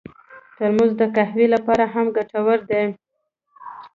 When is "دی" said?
2.69-2.83